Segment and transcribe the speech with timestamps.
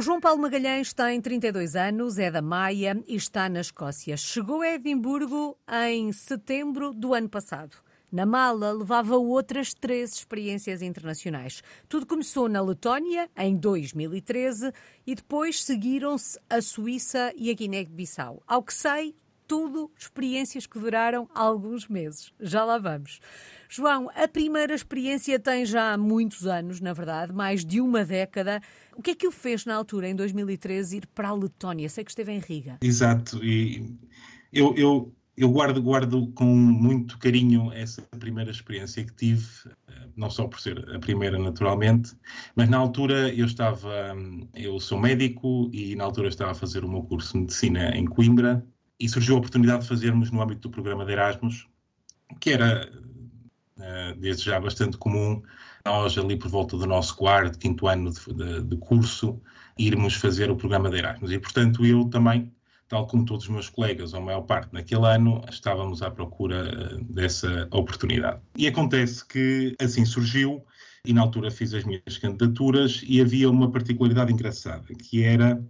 [0.00, 4.16] O João Paulo Magalhães tem 32 anos, é da Maia e está na Escócia.
[4.16, 7.76] Chegou a Edimburgo em setembro do ano passado.
[8.10, 11.62] Na mala levava outras três experiências internacionais.
[11.86, 14.72] Tudo começou na Letónia, em 2013,
[15.06, 18.42] e depois seguiram-se a Suíça e a Guiné-Bissau.
[18.46, 19.14] Ao que sei,
[19.50, 22.32] tudo experiências que duraram alguns meses.
[22.38, 23.18] Já lá vamos.
[23.68, 28.62] João, a primeira experiência tem já muitos anos, na verdade, mais de uma década.
[29.00, 31.88] O que é que o fez na altura, em 2013, ir para a Letónia?
[31.88, 32.76] Sei que esteve em Riga.
[32.82, 33.96] Exato, e
[34.52, 39.48] eu, eu eu guardo, guardo com muito carinho essa primeira experiência que tive,
[39.88, 42.12] eh, não só por ser a primeira naturalmente,
[42.54, 46.84] mas na altura eu estava, hum, eu sou médico e na altura estava a fazer
[46.84, 48.62] o meu curso de medicina em Coimbra
[48.98, 51.66] e surgiu a oportunidade de fazermos no âmbito do programa de Erasmus,
[52.38, 52.86] que era
[53.80, 55.42] eh, desde já bastante comum,
[55.84, 59.40] nós ali por volta do nosso quarto, quinto ano de, de, de curso,
[59.78, 61.32] irmos fazer o programa de Erasmus.
[61.32, 62.52] E portanto eu também
[62.90, 66.68] tal como todos os meus colegas, ou a maior parte naquele ano, estávamos à procura
[66.68, 68.40] eh, dessa oportunidade.
[68.56, 70.66] E acontece que assim surgiu,
[71.06, 75.64] e na altura fiz as minhas candidaturas, e havia uma particularidade engraçada, que era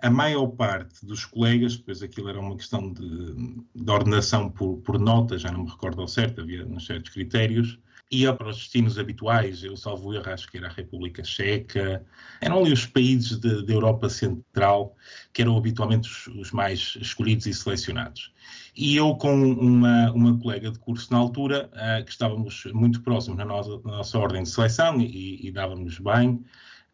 [0.00, 3.34] a maior parte dos colegas, depois aquilo era uma questão de,
[3.74, 7.78] de ordenação por, por nota, já não me recordo ao certo, havia uns certos critérios,
[8.12, 12.04] ia para os destinos habituais, eu salvo erro, acho que era a República Checa,
[12.42, 14.94] eram ali os países da Europa Central
[15.32, 18.30] que eram habitualmente os, os, mais escolhidos e selecionados.
[18.76, 23.38] E eu com uma, uma colega de curso na altura, uh, que estávamos muito próximos
[23.38, 26.44] na nossa, na nossa ordem de seleção e, e dávamos bem,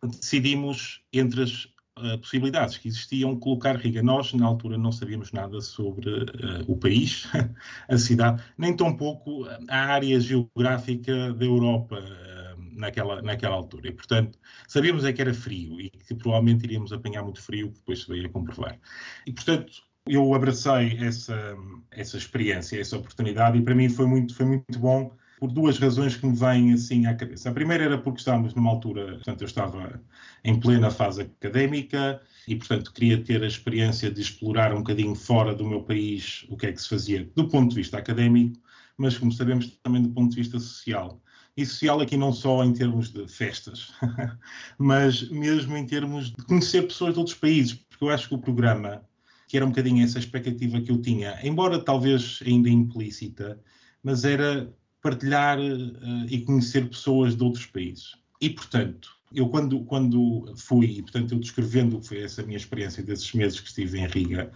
[0.03, 4.02] decidimos entre as uh, possibilidades que existiam colocar Riga.
[4.02, 6.24] Nós, na altura, não sabíamos nada sobre uh,
[6.66, 7.28] o país,
[7.88, 13.88] a cidade, nem tão pouco a área geográfica da Europa uh, naquela, naquela altura.
[13.88, 17.78] E, portanto, sabíamos é que era frio e que provavelmente iríamos apanhar muito frio, que
[17.78, 18.78] depois se veio a comprovar.
[19.26, 19.72] E, portanto,
[20.06, 21.56] eu abracei essa,
[21.91, 26.16] essa experiência, essa oportunidade, e para mim foi muito, foi muito bom por duas razões
[26.16, 27.49] que me vêm assim à cabeça.
[27.49, 30.00] A primeira era porque estávamos numa altura, portanto, eu estava
[30.44, 35.54] em plena fase académica e, portanto, queria ter a experiência de explorar um bocadinho fora
[35.54, 38.60] do meu país o que é que se fazia do ponto de vista académico,
[38.97, 41.22] mas, como sabemos, também do ponto de vista social.
[41.56, 43.93] E social aqui não só em termos de festas,
[44.78, 48.38] mas mesmo em termos de conhecer pessoas de outros países, porque eu acho que o
[48.38, 49.05] programa,
[49.47, 53.60] que era um bocadinho essa expectativa que eu tinha, embora talvez ainda implícita,
[54.03, 54.72] mas era
[55.03, 58.16] partilhar uh, e conhecer pessoas de outros países.
[58.41, 62.56] E, portanto, eu quando, quando fui, e portanto eu descrevendo o que foi essa minha
[62.56, 64.50] experiência desses meses que estive em Riga,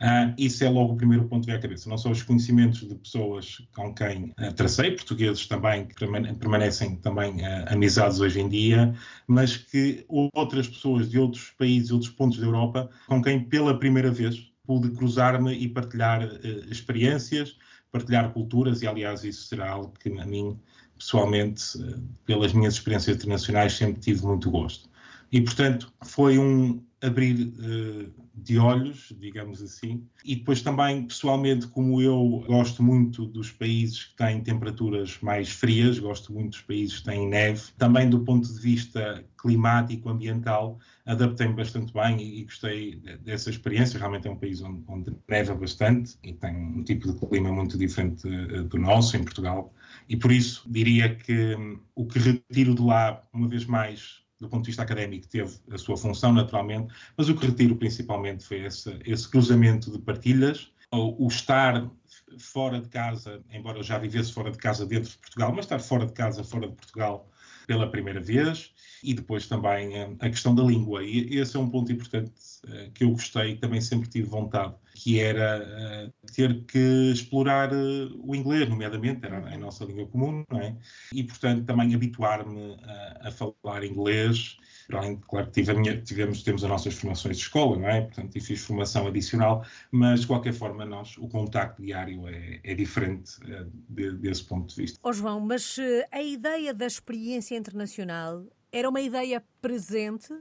[0.00, 1.88] uh, isso é logo o primeiro ponto que vem à cabeça.
[1.88, 7.36] Não só os conhecimentos de pessoas com quem uh, tracei, portugueses também, que permanecem também
[7.36, 8.94] uh, amizades hoje em dia,
[9.26, 14.10] mas que outras pessoas de outros países, outros pontos da Europa, com quem pela primeira
[14.10, 16.28] vez pude cruzar-me e partilhar
[16.70, 17.56] experiências,
[17.90, 20.58] partilhar culturas, e aliás isso será algo que a mim,
[20.98, 24.88] pessoalmente, eh, pelas minhas experiências internacionais, sempre tive muito gosto.
[25.32, 30.04] E, portanto, foi um abrir uh, de olhos, digamos assim.
[30.24, 35.98] E depois também, pessoalmente, como eu gosto muito dos países que têm temperaturas mais frias,
[35.98, 41.54] gosto muito dos países que têm neve, também do ponto de vista climático, ambiental, adaptei-me
[41.54, 43.98] bastante bem e, gostei dessa experiência.
[43.98, 47.78] Realmente é um país onde, onde neva bastante e tem um tipo de clima muito
[47.78, 49.72] diferente uh, do nosso, em Portugal.
[50.08, 54.48] E por isso diria que um, o que retiro de lá, uma vez mais, do
[54.48, 58.64] ponto de vista académico, teve a sua função, naturalmente, mas o que retiro principalmente foi
[58.64, 61.90] esse, esse cruzamento de partilhas, o, o, estar
[62.38, 65.80] fora de casa, embora eu já vivesse fora de casa dentro de Portugal, mas estar
[65.80, 67.28] fora de casa, fora de Portugal
[67.66, 68.72] pela primeira vez,
[69.02, 71.04] e depois também eh, a questão da língua.
[71.04, 72.32] E esse é um ponto importante
[72.66, 78.20] uh, que eu gostei, também sempre tive vontade, que era uh, ter que explorar uh,
[78.22, 80.76] o inglês, nomeadamente, era a nossa língua comum, não é?
[81.12, 82.76] E, portanto, também habituar-me
[83.20, 84.56] a, falar inglês,
[84.92, 88.00] além claro, minha, tivemos, temos as nossas formações de escola, não é?
[88.02, 92.74] Portanto, e fiz formação adicional, mas de qualquer forma, nós, o contacto diário é, é
[92.74, 94.98] diferente uh, de, desse ponto de vista.
[95.02, 95.76] Ó oh, João, mas
[96.10, 100.32] a ideia da experiência internacional era uma ideia presente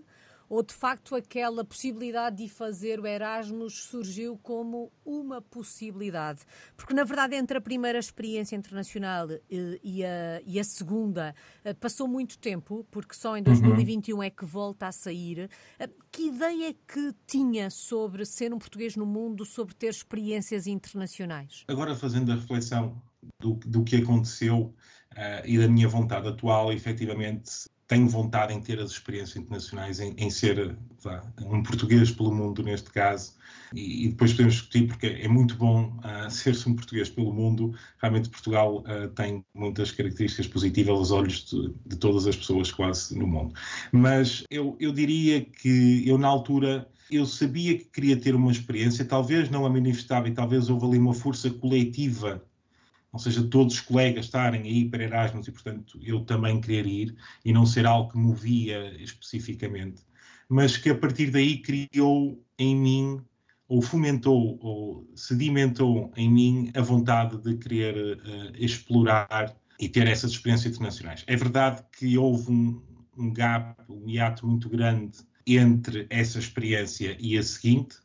[0.50, 6.41] ou de facto aquela possibilidade de fazer o Erasmus surgiu como uma possibilidade?
[6.75, 11.74] Porque na verdade entre a primeira experiência internacional eh, e a, e a segunda eh,
[11.74, 14.24] passou muito tempo, porque só em 2021 uhum.
[14.24, 15.50] é que volta a sair.
[15.79, 21.65] Eh, que ideia que tinha sobre ser um português no mundo, sobre ter experiências internacionais?
[21.68, 23.01] Agora fazendo a reflexão
[23.39, 24.74] do, do que aconteceu
[25.13, 30.13] uh, e da minha vontade atual, efetivamente tenho vontade em ter as experiências internacionais, em,
[30.18, 30.78] em ser
[31.42, 33.34] um português pelo mundo, neste caso,
[33.74, 37.74] e, e depois podemos discutir, porque é muito bom uh, ser-se um português pelo mundo.
[38.01, 43.18] Realmente, Portugal uh, tem muitas características positivas aos olhos de, de, todas as pessoas quase
[43.18, 43.54] no mundo.
[43.92, 49.06] Mas eu, eu diria que eu, na altura, eu sabia que queria ter uma experiência,
[49.06, 52.44] talvez não a manifestava e talvez houve ali uma força coletiva
[53.18, 57.16] ou seja, todos os colegas estarem aí para Erasmus e, portanto, eu também querer ir
[57.44, 60.04] e não ser algo que movia especificamente,
[60.48, 63.22] mas que a partir daí criou em mim,
[63.68, 70.31] ou fomentou, ou sedimentou em mim a vontade de querer uh, explorar e ter essas
[70.31, 71.24] experiências internacionais.
[71.25, 72.81] É verdade que houve um,
[73.18, 77.98] um gap, um hiato muito grande entre essa experiência e a seguinte,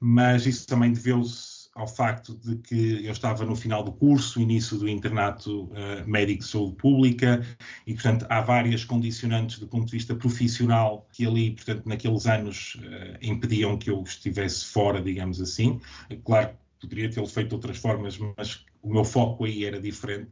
[0.00, 4.76] mas isso também deveu-se ao facto de que eu estava no final do curso, início
[4.76, 7.40] do internato uh, médico de saúde pública,
[7.86, 12.74] e, portanto, há várias condicionantes do ponto de vista profissional que ali, portanto, naqueles anos
[12.80, 15.80] uh, impediam que eu estivesse fora, digamos assim.
[16.24, 20.30] Claro, poderia tê-lo feito de outras formas, mas o meu foco aí era diferente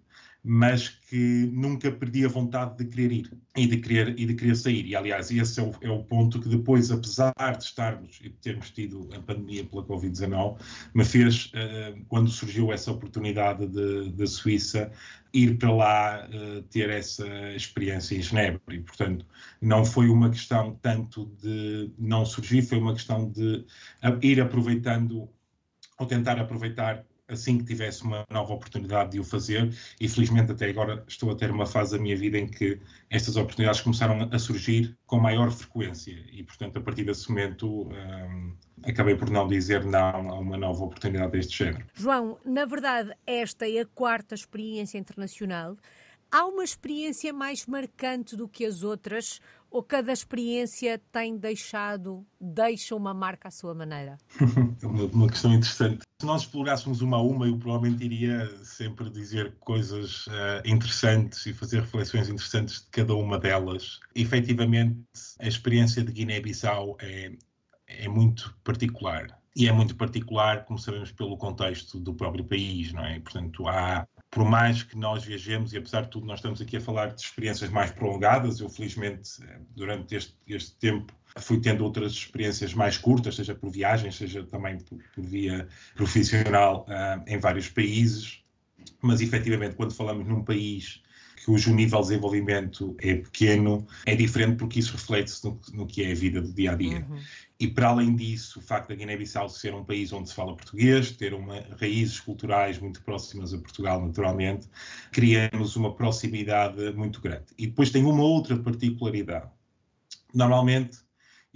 [0.49, 4.55] mas que nunca perdi a vontade de querer ir e de querer, e de querer
[4.55, 4.87] sair.
[4.87, 8.37] E, aliás, esse é o, é o ponto que depois, apesar de estarmos e de
[8.37, 10.57] termos tido a pandemia pela Covid-19,
[10.95, 13.67] me fez, uh, quando surgiu essa oportunidade
[14.13, 14.93] da Suíça,
[15.35, 17.27] ir para lá uh, ter essa
[17.57, 18.61] experiência em Genebra.
[18.71, 19.27] E, portanto,
[19.61, 23.65] não foi uma questão tanto de não surgir, foi uma questão de
[24.23, 25.29] ir aproveitando
[25.99, 30.69] ou tentar aproveitar assim que tivesse uma nova oportunidade de o fazer, e felizmente até
[30.69, 32.81] agora estou a ter uma fase da minha vida em que
[33.11, 38.57] estas oportunidades começaram a surgir com maior frequência, e portanto a partir desse momento um,
[38.85, 41.85] acabei por não dizer não a uma nova oportunidade deste género.
[41.95, 45.77] João, na verdade esta é a quarta experiência internacional.
[46.31, 49.41] Há uma experiência mais marcante do que as outras
[49.71, 54.17] ou cada experiência tem deixado, deixa uma marca à sua maneira?
[54.83, 56.03] É uma, uma, questão interessante.
[56.21, 61.53] Se nós explorássemos uma a uma, eu provavelmente iria sempre dizer coisas uh, interessantes e
[61.53, 64.01] fazer reflexões interessantes de cada uma delas.
[64.15, 65.01] Efetivamente,
[65.41, 67.33] a experiência de Guiné-Bissau é,
[67.87, 69.27] é muito particular.
[69.55, 73.19] E é muito particular, como sabemos, pelo contexto do próprio país, não é?
[73.21, 76.81] Portanto, há por mais que nós viajemos, e apesar de tudo, nós estamos aqui a
[76.81, 79.41] falar de experiências mais prolongadas, eu felizmente,
[79.75, 84.79] durante este, este tempo, fui tendo outras experiências mais curtas, seja por viagens, seja também
[84.79, 88.43] por, por via profissional uh, em vários países,
[89.01, 91.03] mas efetivamente, quando falamos num país
[91.45, 96.13] cujo nível de desenvolvimento é pequeno, é diferente porque isso reflete-se no, no, que é
[96.13, 97.07] a vida do dia a dia.
[97.09, 97.19] Uhum.
[97.59, 101.13] E para além disso, o facto da Guiné-Bissau ser um país onde se fala português,
[101.13, 104.69] ter uma, raízes culturais muito próximas a Portugal, naturalmente,
[105.11, 107.47] cria-nos uma proximidade muito grande.
[107.57, 109.51] E depois tem uma outra particularidade.
[110.35, 110.99] Normalmente,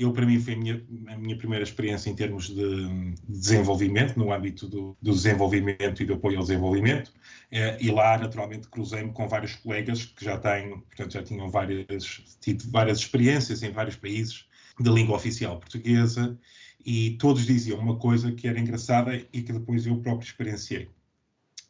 [0.00, 4.32] eu, para mim, foi a minha, a minha primeira experiência em termos de, desenvolvimento, no
[4.32, 7.12] âmbito do, do, desenvolvimento e do apoio ao desenvolvimento.
[7.50, 12.22] É, e lá, naturalmente, cruzei-me com vários colegas que já têm, portanto, já tinham várias,
[12.40, 14.46] tido várias experiências em vários países
[14.78, 16.38] da língua oficial portuguesa
[16.82, 20.88] e todos diziam uma coisa que era engraçada e que depois eu próprio experienciei,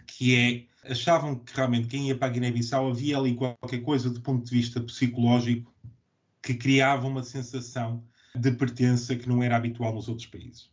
[0.06, 4.20] que é, achavam que realmente quem ia para a Guiné-Bissau havia ali qualquer coisa do
[4.20, 5.74] ponto de vista psicológico
[6.40, 10.70] que criava uma sensação de pertença que não era habitual nos outros países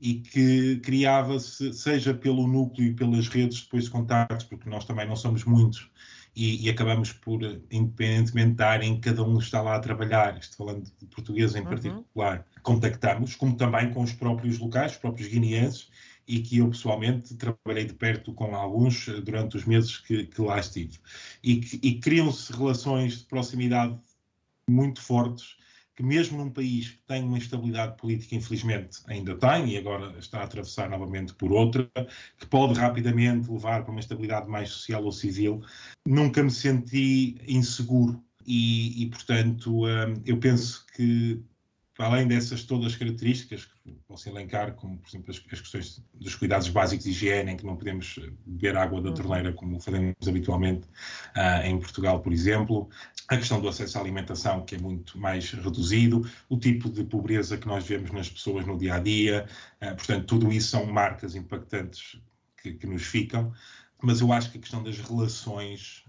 [0.00, 5.06] e que criava-se, seja pelo núcleo e pelas redes depois de contactos, porque nós também
[5.06, 5.90] não somos muitos,
[6.36, 10.36] e, e, acabamos por, independentemente da área em que cada um está lá a trabalhar,
[10.36, 11.66] estou falando de português em uhum.
[11.66, 15.88] particular, contactamos, como também com os próprios locais, os próprios guineenses,
[16.26, 20.40] e que eu pessoalmente trabalhei de perto com alguns eh, durante os meses que, que
[20.40, 20.98] lá estive.
[21.42, 23.96] E, e criam-se relações de proximidade
[24.68, 25.56] muito fortes
[25.96, 30.40] que mesmo num país que tem uma instabilidade política, infelizmente ainda tem, e agora está
[30.40, 31.88] a atravessar novamente por outra,
[32.38, 35.62] que pode rapidamente levar para uma estabilidade mais social ou civil,
[36.06, 38.22] nunca me senti inseguro.
[38.46, 41.42] E, e portanto, hum, eu penso que
[41.98, 46.34] além dessas todas as características que posso elencar, como por exemplo as, as, questões dos
[46.34, 49.14] cuidados básicos de higiene, em que não podemos beber água da uhum.
[49.14, 50.86] torneira como fazemos habitualmente
[51.36, 52.88] uh, em Portugal, por exemplo,
[53.28, 57.56] a questão do acesso à alimentação, que é muito mais reduzido, o tipo de pobreza
[57.56, 59.46] que nós vemos nas pessoas no dia a dia,
[59.80, 62.18] uh, portanto, tudo isso são marcas impactantes
[62.60, 63.52] que, que nos ficam
[64.04, 66.04] mas eu acho que a questão das relações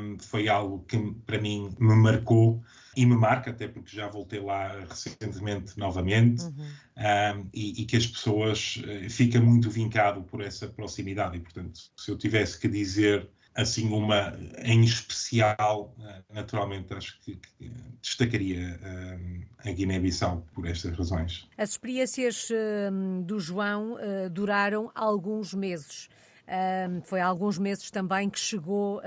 [0.00, 2.62] um, foi algo que para mim me marcou
[2.96, 6.52] e me marca, até porque já voltei lá recentemente novamente, uhum.
[6.54, 11.36] um, e, e, que as pessoas uh, ficam muito vincado por essa proximidade.
[11.36, 13.28] E, portanto, se eu tivesse que dizer
[13.58, 20.96] assim uma em especial, eh, naturalmente acho que, que destacaria uh, a Guiné-Bissau por estas
[20.96, 21.48] razões.
[21.58, 26.08] As experiências uh, do João uh, duraram alguns meses.
[27.04, 29.00] Foi há alguns meses também que chegou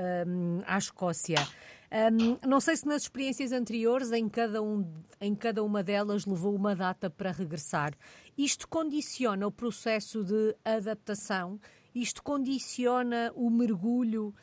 [0.66, 1.38] à Escócia.
[1.94, 6.56] Um, não sei se nas experiências anteriores, em cada, um, em cada uma delas, levou
[6.56, 7.94] uma data para regressar.
[8.38, 11.60] Isto condiciona o processo de adaptação
[11.94, 14.34] isto condiciona o mergulho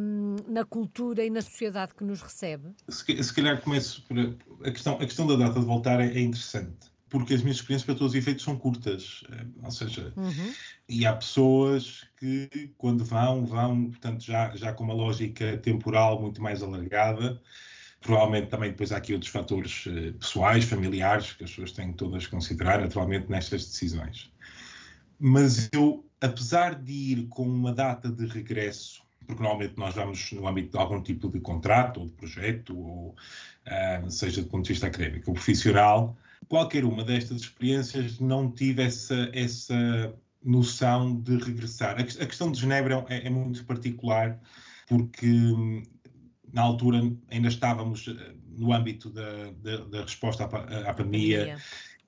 [0.00, 2.74] um, na cultura e na sociedade que nos recebe?
[2.88, 4.18] Se, se calhar começo por.
[4.66, 7.86] A questão, a questão da data de voltar é, é interessante porque as minhas experiências,
[7.86, 9.22] para todos os efeitos, são curtas.
[9.30, 10.52] Eh, ou seja, uhum.
[10.88, 16.42] e há pessoas que, quando vão, vão, portanto, já, já com uma lógica temporal muito
[16.42, 17.40] mais alargada.
[18.00, 22.24] Provavelmente também depois há aqui outros fatores eh, pessoais, familiares, que as pessoas têm todas
[22.24, 24.32] que considerar, naturalmente, nestas decisões.
[25.20, 30.48] Mas eu apesar de ir com uma data de regresso, porque normalmente nós vamos no
[30.48, 34.72] âmbito de algum tipo de contrato ou de projeto, ou uh, seja do ponto de
[34.72, 36.16] vista académico ou profissional,
[36.48, 41.98] qualquer uma destas experiências não tive essa, essa noção de regressar.
[41.98, 44.38] A, questão de Genebra é, é muito particular,
[44.86, 45.26] porque
[46.52, 51.58] na altura ainda estávamos eh, no âmbito da, da, da resposta à, à pandemia, pandemia,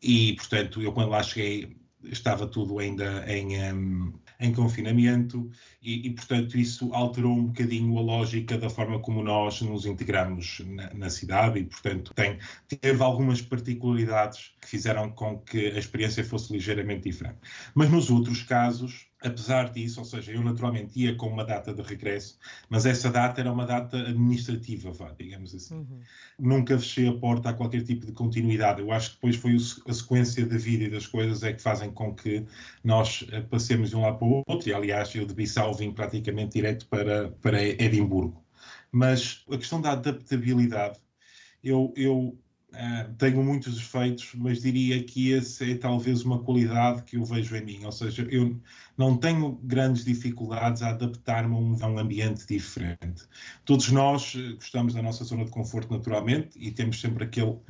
[0.03, 5.51] e, portanto, eu quando lá cheguei estava tudo ainda em, um, em confinamento
[5.83, 10.61] e, e, portanto, isso alterou um bocadinho a lógica da forma como nós nos integramos
[10.67, 12.39] na, na, cidade e, portanto, tem,
[12.81, 17.39] teve algumas particularidades que fizeram com que a experiência fosse ligeiramente diferente.
[17.75, 21.83] Mas nos outros casos, apesar disso, ou seja, eu naturalmente ia com uma data de
[21.83, 25.77] regresso, mas essa data era uma data administrativa, vá, digamos assim.
[25.77, 26.01] Uhum.
[26.39, 28.81] Nunca fechei a porta a qualquer tipo de continuidade.
[28.83, 29.57] Eu acho que depois foi
[29.89, 32.45] a sequência da vida e das coisas é que fazem com que
[32.85, 35.93] nós eh, passemos de um lado para o outro, e aliás, eu de Bissau vim
[35.93, 38.45] praticamente direto para, para Edimburgo.
[38.93, 40.99] Mas a questão da adaptabilidade,
[41.63, 42.39] eu, eu
[42.77, 47.57] Uh, tenho muitos defeitos, mas diria que esse é talvez uma qualidade que eu vejo
[47.57, 47.85] em mim.
[47.87, 48.61] Ou seja, eu
[48.99, 53.25] não tenho grandes dificuldades a adaptar-me a, um, ambiente diferente.
[53.65, 57.65] Todos nós eh, gostamos da nossa zona de conforto naturalmente e temos sempre aquele uh,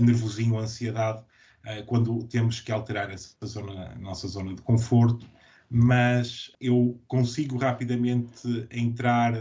[0.00, 1.22] nervosinho, ansiedade
[1.64, 5.26] uh, quando temos que alterar essa zona, nossa zona de conforto.
[5.68, 9.34] Mas eu consigo rapidamente entrar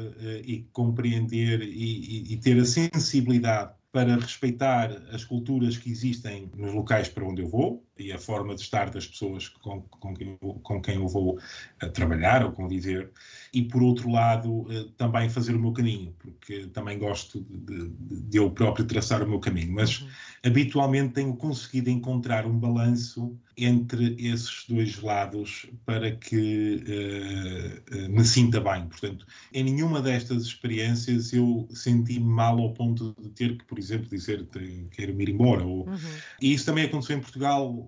[0.44, 6.74] e compreender e, e, e ter a sensibilidade para respeitar as culturas que existem nos
[6.74, 10.38] locais para onde eu vou e a forma de estar das pessoas com, com, quem,
[10.42, 13.12] eu, com quem eu vou uh, trabalhar ou conviver,
[13.54, 18.22] e por outro lado uh, também fazer o meu caminho, porque também gosto de, de,
[18.24, 20.08] de eu próprio traçar o meu caminho, mas uhum.
[20.46, 28.60] habitualmente tenho conseguido encontrar um balanço entre esses dois lados para que uh, me sinta
[28.60, 28.88] bem.
[28.88, 34.10] Portanto, em nenhuma destas experiências eu senti-me mal ao ponto de ter que, por exemplo,
[34.10, 35.64] dizer que quero ir embora.
[35.64, 35.88] Ou...
[35.88, 35.98] Uhum.
[36.42, 37.85] E isso também aconteceu em Portugal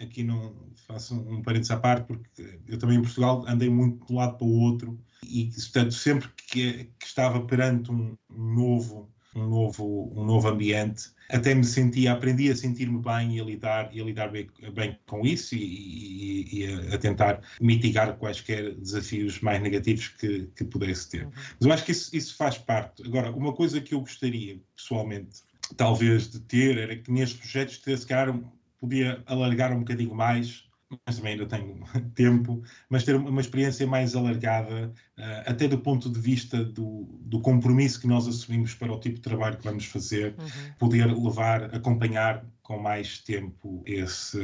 [0.00, 0.54] aqui não
[0.86, 4.36] faço um parênteses à parte, porque eu também em Portugal andei muito de um lado
[4.36, 10.24] para o outro e, portanto, sempre que, que estava perante um, novo um novo, um
[10.24, 14.28] novo ambiente, até me sentia, aprendi a sentir-me bem e a lidar, e a lidar
[14.30, 20.48] bem, bem com isso e, e, e, a tentar mitigar quaisquer desafios mais negativos que,
[20.56, 21.24] que pudesse ter.
[21.24, 21.32] Uhum.
[21.34, 23.06] Mas eu acho que isso, isso faz parte.
[23.06, 25.42] Agora, uma coisa que eu gostaria, pessoalmente,
[25.76, 28.34] talvez de ter, era que nestes projetos, se calhar,
[28.80, 30.68] podia alargar um bocadinho mais,
[31.06, 36.10] mas também ainda tenho tempo, mas ter uma experiência mais alargada, uh, até do ponto
[36.10, 39.84] de vista do, do, compromisso que nós assumimos para o tipo de trabalho que vamos
[39.84, 40.72] fazer, uhum.
[40.78, 44.38] poder levar, acompanhar com mais tempo esse,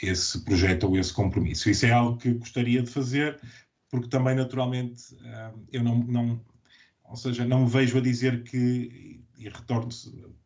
[0.00, 1.70] esse projeto ou esse compromisso.
[1.70, 3.40] Isso é algo que gostaria de fazer,
[3.90, 6.40] porque também, naturalmente, uh, eu não, não,
[7.04, 9.88] ou seja, não me vejo a dizer que, e retorno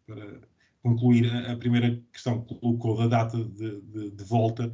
[0.06, 0.51] para
[0.82, 4.72] concluir a, primeira questão que colocou da data de, de, de, volta,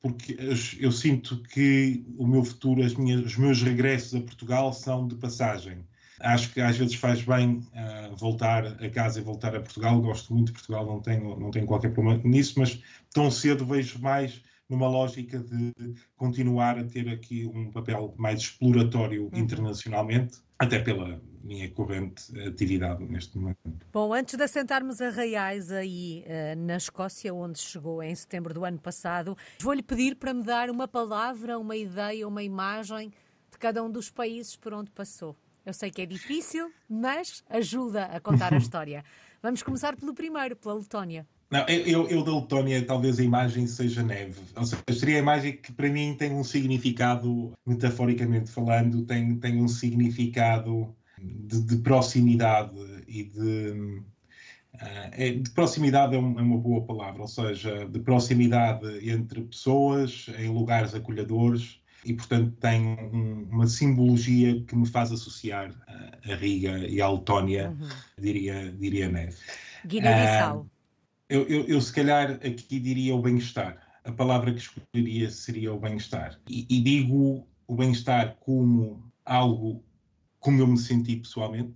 [0.00, 0.36] porque
[0.78, 5.16] eu sinto que o meu futuro, as minhas, os meus regressos a Portugal são de
[5.16, 5.78] passagem.
[6.20, 10.00] Acho que às vezes faz bem uh, voltar a casa e voltar a Portugal.
[10.00, 12.80] Gosto muito de Portugal, não tenho, não tenho qualquer problema nisso, mas
[13.12, 15.72] tão cedo vejo mais numa lógica de
[16.16, 19.38] continuar a ter aqui um papel mais exploratório uhum.
[19.38, 23.58] internacionalmente, até pela minha corrente atividade neste momento.
[23.92, 28.64] Bom, antes de assentarmos a Reais aí uh, na Escócia, onde chegou em setembro do
[28.64, 33.12] ano passado, vou-lhe pedir para me dar uma palavra, uma ideia, uma imagem
[33.50, 35.36] de cada um dos países por onde passou.
[35.64, 39.04] Eu sei que é difícil, mas ajuda a contar a história.
[39.42, 41.26] Vamos começar pelo primeiro, pela Letónia.
[41.50, 44.40] Não, eu, eu da Letónia, talvez a imagem seja neve.
[44.56, 49.62] Ou seja, seria a imagem que para mim tem um significado, metaforicamente falando, tem, tem
[49.62, 52.74] um significado de, de proximidade
[53.06, 54.02] e de.
[54.74, 60.26] Uh, de proximidade é, um, é, uma boa palavra, ou seja, de proximidade entre pessoas
[60.38, 66.36] em lugares acolhedores e, portanto, tem um, uma simbologia que me faz associar a, a
[66.36, 67.88] Riga e a Letónia, uhum.
[68.20, 69.36] diria, diria neve.
[69.84, 70.60] Guiné-Bissau.
[70.60, 70.70] Uh,
[71.28, 73.82] eu, eu, eu, se calhar, aqui diria o bem-estar.
[74.04, 76.38] A palavra que escolheria seria o bem-estar.
[76.48, 79.82] E, e digo o bem-estar como algo
[80.46, 81.74] como eu me senti pessoalmente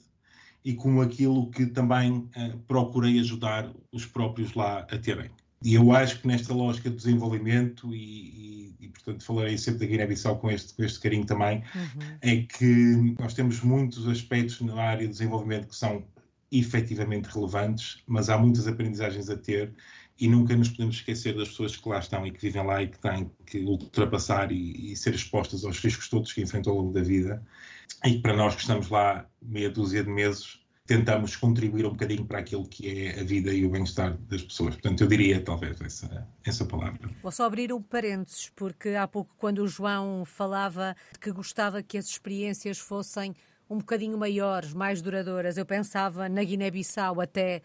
[0.64, 5.28] e como aquilo que também uh, procurei ajudar os próprios lá a terem.
[5.64, 9.86] E eu acho que nesta lógica de desenvolvimento, e, e, e portanto falarei sempre da
[9.86, 12.16] Guiné-Bissau com este, com este carinho também, uhum.
[12.20, 16.04] é que nós temos muitos aspectos na área de desenvolvimento que são
[16.52, 19.74] efetivamente relevantes, mas há muitas aprendizagens a ter
[20.16, 22.86] e nunca nos podemos esquecer das pessoas que lá estão e que vivem lá e
[22.86, 26.92] que têm que ultrapassar e, e ser expostas aos riscos todos que enfrentam ao longo
[26.92, 27.44] da vida.
[28.04, 32.40] E para nós que estamos lá meia dúzia de meses, tentamos contribuir um bocadinho para
[32.40, 34.74] aquilo que é a vida e o bem-estar das pessoas.
[34.74, 37.08] Portanto, eu diria talvez essa, essa palavra.
[37.22, 41.96] Vou só abrir um parênteses, porque há pouco, quando o João falava que gostava que
[41.96, 43.36] as experiências fossem
[43.68, 47.62] um bocadinho maiores, mais duradouras, eu pensava na Guiné-Bissau até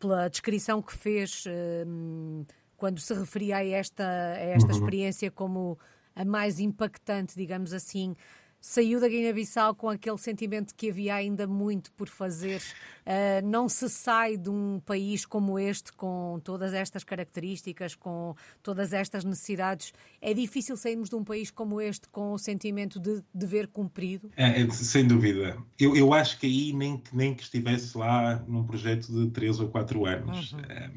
[0.00, 1.44] pela descrição que fez
[1.86, 4.78] um, quando se referia a esta, a esta uhum.
[4.78, 5.78] experiência como
[6.16, 8.16] a mais impactante, digamos assim
[8.62, 12.62] saiu da Guiné-Bissau com aquele sentimento que havia ainda muito por fazer.
[13.04, 18.92] Uh, não se sai de um país como este, com todas estas características, com todas
[18.92, 19.92] estas necessidades.
[20.20, 24.30] É difícil sairmos de um país como este com o sentimento de dever cumprido?
[24.36, 25.58] É, é, sem dúvida.
[25.76, 29.66] Eu, eu acho que aí nem, nem que estivesse lá num projeto de três ou
[29.68, 30.52] quatro anos.
[30.52, 30.60] Uhum.
[30.68, 30.90] É,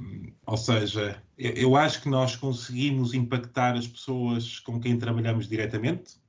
[0.45, 6.23] ou seja, eu, eu acho que nós conseguimos impactar as pessoas com quem trabalhamos diretamente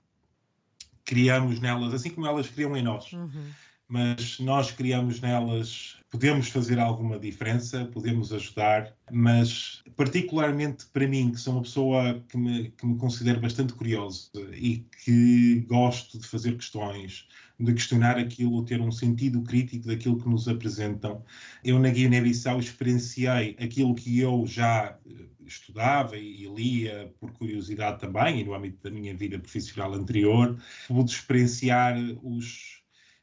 [1.06, 3.12] criamos nelas, assim como elas criam em nós.
[3.12, 3.46] Uhum.
[3.88, 11.38] Mas nós criamos nelas, podemos fazer alguma diferença, podemos ajudar, mas particularmente para mim, que
[11.38, 16.56] sou uma pessoa que me, que me considero bastante curiosa e que gosto de fazer
[16.56, 21.24] questões, de questionar aquilo, ter um sentido crítico daquilo que nos apresentam.
[21.64, 24.98] Eu na Guiné-Bissau experienciei aquilo que eu já
[25.46, 31.10] estudava e lia por curiosidade também, e no âmbito da minha vida profissional anterior, pude
[31.10, 32.82] experienciar os,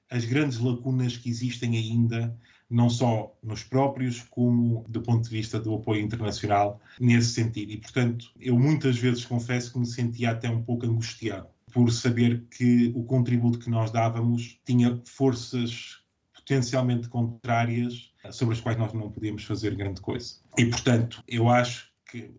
[0.09, 2.35] as grandes lacunas que existem ainda,
[2.69, 7.71] não só nos próprios, como do ponto de vista do apoio internacional, nesse sentido.
[7.71, 12.45] E, portanto, eu muitas vezes confesso que me sentia até um pouco angustiado por saber
[12.51, 19.11] que o contributo que nós dávamos tinha forças potencialmente contrárias sobre as quais nós não
[19.11, 20.35] podíamos fazer grande coisa.
[20.57, 22.31] E, portanto, eu acho que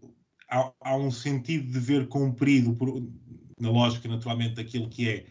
[0.49, 3.03] há, há um sentido de dever cumprido, por,
[3.59, 5.27] na lógica, naturalmente, daquilo que é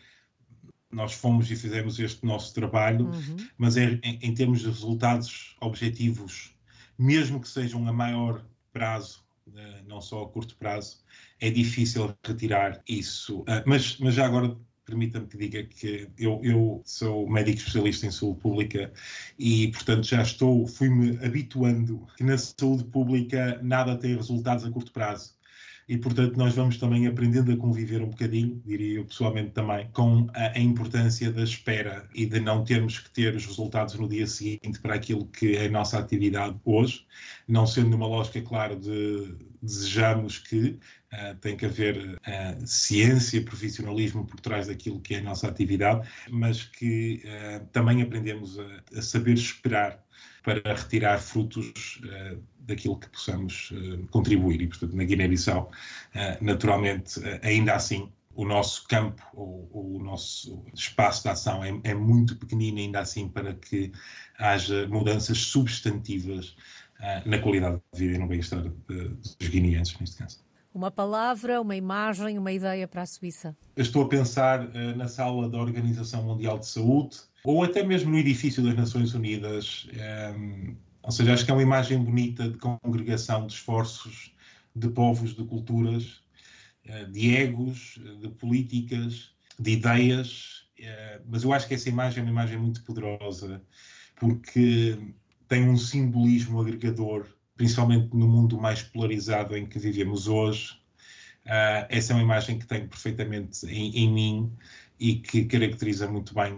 [0.91, 3.37] nós fomos e fizemos este nosso trabalho, uhum.
[3.57, 6.55] mas é, em, em, termos de resultados objetivos,
[6.97, 10.99] mesmo que sejam a maior prazo, uh, não só a curto prazo,
[11.43, 13.41] é difícil retirar isso.
[13.41, 18.11] Uh, mas, mas já agora permita-me que diga que eu, eu, sou médico especialista em
[18.11, 18.93] saúde pública
[19.37, 24.93] e, portanto, já estou, fui-me habituando que na saúde pública nada tem resultados a curto
[24.93, 25.35] prazo.
[25.87, 30.27] E, portanto, nós vamos também aprendendo a conviver um bocadinho, diria eu pessoalmente também, com
[30.33, 34.25] a, a importância da espera e de não termos que ter os resultados no dia
[34.25, 37.05] seguinte para aquilo que é a nossa atividade hoje,
[37.47, 40.79] não sendo numa lógica, claro, de desejamos que
[41.13, 46.07] uh, tem que haver uh, ciência, profissionalismo por trás daquilo que é a nossa atividade,
[46.29, 50.03] mas que uh, também aprendemos a, a, saber esperar
[50.43, 52.01] para retirar frutos
[52.63, 53.71] daquilo que possamos
[54.09, 54.61] contribuir.
[54.61, 55.71] E, portanto, na Guiné-Bissau,
[56.41, 62.35] naturalmente, ainda assim, o nosso campo, o, o nosso espaço de ação é, é, muito
[62.35, 63.91] pequenino ainda assim para que
[64.39, 66.55] haja mudanças substantivas
[66.99, 70.43] uh, na qualidade de vida e no bem-estar dos guineenses, neste caso.
[70.73, 73.55] Uma palavra, uma imagem, uma ideia para a Suíça?
[73.75, 78.11] Eu estou a pensar uh, na sala da Organização Mundial de Saúde ou até mesmo
[78.11, 79.87] no edifício das Nações Unidas.
[80.35, 84.33] Um, ou seja, acho que é uma imagem bonita de congregação de esforços
[84.75, 86.21] de povos, de culturas,
[86.87, 90.65] uh, de egos, de políticas, de ideias.
[90.79, 93.61] Uh, mas eu acho que essa imagem é uma imagem muito poderosa
[94.15, 94.97] porque
[95.47, 100.73] tem um simbolismo agregador principalmente no mundo mais polarizado em que vivemos hoje.
[101.45, 104.51] Uh, essa é uma imagem que tenho perfeitamente em, em, mim
[104.99, 106.53] e que caracteriza muito bem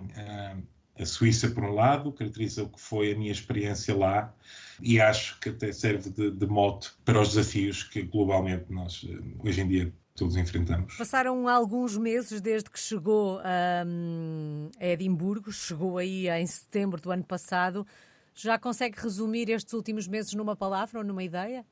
[0.97, 4.33] a Suíça, por um lado, caracteriza o que foi a minha experiência lá
[4.81, 9.17] e acho que até serve de, de mote para os desafios que globalmente nós eh,
[9.39, 10.95] hoje em dia todos enfrentamos.
[10.95, 13.41] Passaram alguns meses desde que chegou
[13.85, 17.85] hum, a Edimburgo, chegou aí em setembro do ano passado.
[18.33, 21.65] Já consegue resumir estes últimos meses numa palavra ou numa ideia?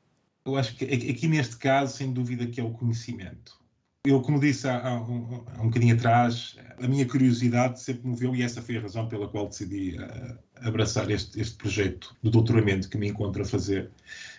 [0.44, 3.63] Eu acho que aqui neste caso, sem dúvida, que é o conhecimento.
[4.06, 8.36] Eu, como disse há, há, um, há um bocadinho atrás, a minha curiosidade sempre moveu
[8.36, 12.90] e essa foi a razão pela qual decidi uh, abraçar este, este projeto do doutoramento
[12.90, 13.90] que me encontro a fazer.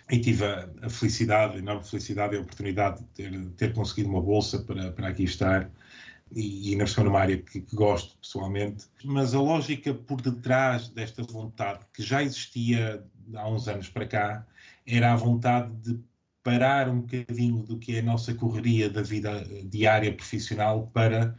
[0.08, 4.08] E tive a, a felicidade, a enorme felicidade e a oportunidade de ter, ter conseguido
[4.08, 5.68] uma bolsa para, para aqui estar
[6.30, 8.86] e, na é uma área que, que, gosto pessoalmente.
[9.04, 13.02] Mas a lógica por detrás desta vontade, que já existia
[13.34, 14.46] há uns anos para cá,
[14.86, 15.98] era a vontade de
[16.46, 21.34] parar um bocadinho do que é a nossa correria da vida diária profissional para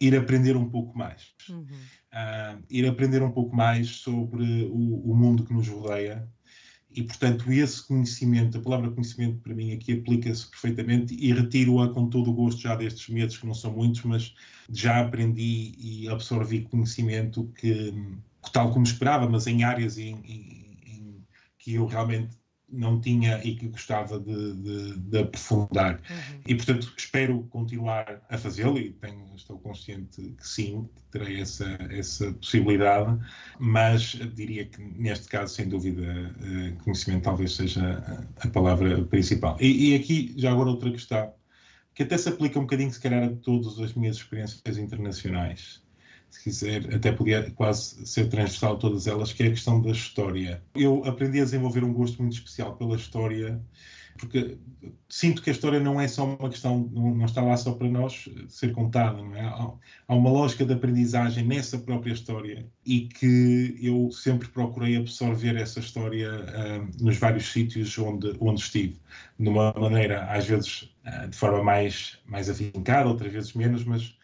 [0.00, 1.34] ir aprender um pouco mais.
[1.48, 1.64] Uhum.
[1.64, 6.28] Uh, ir aprender um pouco mais sobre o, o, mundo que nos rodeia.
[6.92, 12.08] E, portanto, esse conhecimento, a palavra conhecimento para mim aqui aplica-se perfeitamente e retiro-a com
[12.08, 14.32] todo o gosto já destes meses, que não são muitos, mas
[14.70, 17.92] já aprendi e absorvi conhecimento que,
[18.52, 21.24] tal como esperava, mas em áreas em, em, em
[21.58, 22.41] que eu realmente
[22.72, 26.00] não tinha e que gostava de, de, de aprofundar.
[26.10, 26.40] Uhum.
[26.46, 32.32] E, portanto, espero continuar a fazê-lo e tenho, estou consciente que sim, terei essa, essa
[32.32, 33.18] possibilidade,
[33.58, 36.02] mas diria que neste caso, sem dúvida,
[36.42, 38.02] eh, conhecimento talvez seja
[38.40, 39.56] a palavra principal.
[39.60, 41.32] E, e aqui, já agora, outra questão,
[41.94, 45.81] que até se aplica um bocadinho, se calhar, a todas as minhas experiências internacionais
[46.32, 49.90] se quiser, até podia quase ser transversal a todas elas, que é a questão da
[49.90, 50.62] história.
[50.74, 53.60] Eu aprendi a desenvolver um gosto muito especial pela história,
[54.18, 54.56] porque
[55.10, 58.30] sinto que a história não é só uma questão, não, está lá só para nós
[58.48, 59.42] ser contada, é?
[59.42, 65.80] Há, uma lógica de aprendizagem nessa própria história e que eu sempre procurei absorver essa
[65.80, 68.96] história uh, nos vários sítios onde, onde estive,
[69.38, 74.14] de uma maneira, às vezes, uh, de forma mais, mais afincada, outras vezes menos, mas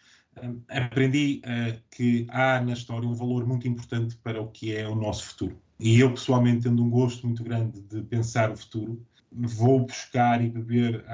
[0.68, 4.94] aprendi uh, que há na história um valor muito importante para o que é o
[4.94, 5.56] nosso futuro.
[5.80, 10.48] E eu, pessoalmente, tendo um gosto muito grande de pensar o futuro, vou buscar e
[10.48, 11.04] beber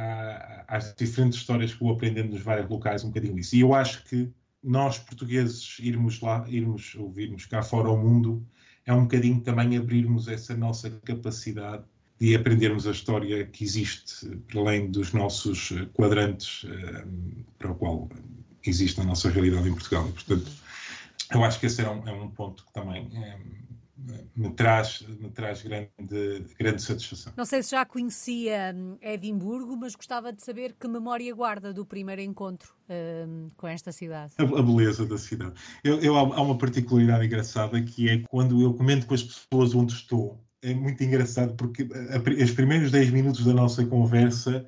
[0.69, 3.57] às diferentes histórias que vou aprendendo nos vários locais um bocadinho isso.
[3.57, 4.31] E eu acho que
[4.63, 8.47] nós, portugueses, irmos lá, irmos ouvirmos cá fora ao mundo,
[8.87, 11.85] é um bocadinho também abrirmos essa nossa capacidade
[12.19, 18.09] de aprendermos a história que existe para além dos nossos quadrantes uh, para o qual
[18.71, 20.09] existe na nossa realidade em Portugal.
[20.09, 20.51] E, portanto,
[21.33, 23.39] eu acho que esse é um, é um ponto que também é,
[24.37, 27.33] me traz, me traz grande, grande satisfação.
[27.37, 31.87] Não sei se já conhecia hum, Edimburgo, mas gostava de saber que memória guarda do
[31.87, 34.33] primeiro encontro um, com esta cidade.
[34.39, 35.55] A, a beleza da cidade.
[35.83, 39.93] Eu, eu, há uma particularidade engraçada que é quando eu comento com as pessoas onde
[39.93, 41.87] estou, é muito engraçado porque
[42.43, 44.67] os primeiros 10 minutos da nossa conversa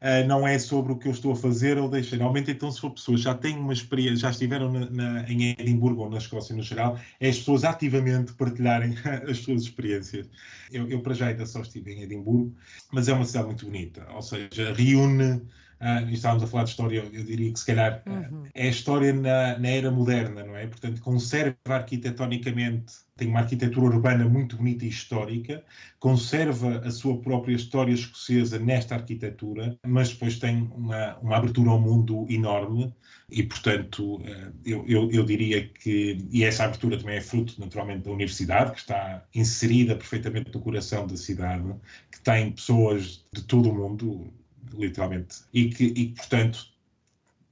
[0.00, 2.16] uh, não é sobre o que eu estou a fazer ou deixar.
[2.16, 6.02] Normalmente, então, se for pessoas já têm uma experiência, já estiveram na, na, em Edimburgo
[6.02, 8.94] ou na Escócia no geral, é as pessoas ativamente partilharem
[9.28, 10.28] as suas experiências.
[10.72, 12.54] Eu, eu, para já, ainda só estive em Edimburgo,
[12.92, 15.42] mas é uma cidade muito bonita, ou seja, reúne
[15.80, 18.44] Uh, estávamos a falar de história, eu diria que se calhar uhum.
[18.52, 20.66] é a história na, na, era moderna, não é?
[20.66, 25.62] Portanto, conserva arquitetonicamente, tem uma arquitetura urbana muito bonita e histórica,
[26.00, 31.80] conserva a sua própria história escocesa nesta arquitetura, mas depois tem uma, uma abertura ao
[31.80, 32.92] mundo enorme
[33.30, 38.04] e, portanto, uh, eu, eu, eu, diria que, e essa abertura também é fruto naturalmente
[38.04, 41.72] da universidade, que está inserida perfeitamente no coração da cidade,
[42.10, 44.32] que tem pessoas de todo o mundo,
[44.76, 46.66] literalmente, e que, e, portanto,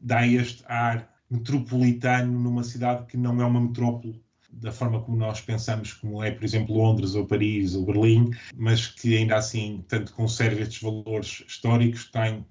[0.00, 5.40] dá este ar metropolitano numa cidade que não é uma metrópole da forma como nós
[5.40, 10.14] pensamos, como é, por exemplo, Londres ou Paris ou Berlim, mas que ainda assim, tanto
[10.14, 12.44] conserva estes valores históricos, tem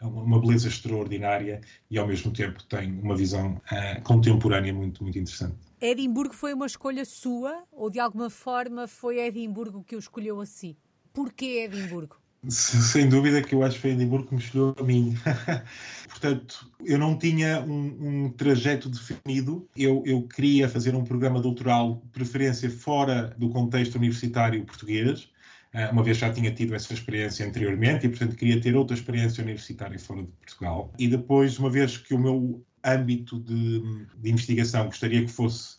[0.00, 5.54] uma beleza extraordinária e ao mesmo tempo tem uma visão uh, contemporânea muito, muito interessante.
[5.80, 10.46] Edimburgo foi uma escolha sua ou de alguma forma foi Edimburgo que o escolheu a
[10.46, 10.76] si?
[11.12, 12.19] Porquê Edimburgo?
[12.48, 15.14] Sem dúvida que eu acho que foi Edimburgo que me escolheu a mim.
[16.08, 19.68] Portanto, eu não tinha um, um trajeto definido.
[19.76, 25.28] Eu, eu, queria fazer um programa doutoral, preferência fora do contexto universitário português,
[25.72, 29.42] ah, uma vez já tinha tido essa experiência anteriormente e, portanto, queria ter outra experiência
[29.42, 30.92] universitária fora de Portugal.
[30.98, 33.80] E depois, uma vez que o meu âmbito de,
[34.16, 35.78] de investigação gostaria que fosse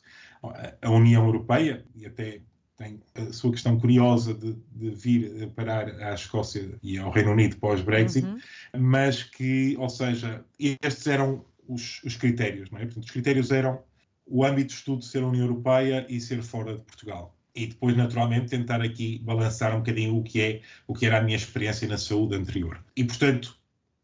[0.82, 2.42] a União Europeia, e até
[2.82, 7.58] tem a sua questão curiosa de, de, vir parar à Escócia e ao Reino Unido
[7.58, 8.40] pós-Brexit, uhum.
[8.80, 12.86] mas que, ou seja, estes eram os, os, critérios, não é?
[12.86, 13.84] Portanto, os critérios eram
[14.26, 17.38] o âmbito de estudo ser a União Europeia e ser fora de Portugal.
[17.54, 21.22] E depois, naturalmente, tentar aqui balançar um bocadinho o que é o que era a
[21.22, 22.84] minha experiência na saúde anterior.
[22.96, 23.58] E, portanto,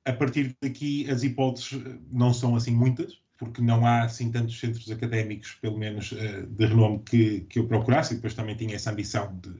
[0.05, 4.89] a partir daqui, as hipóteses não são assim muitas, porque não há assim tantos centros
[4.89, 8.91] académicos, pelo menos eh, de renome, que, que eu procurasse, e depois também tinha essa
[8.91, 9.51] ambição de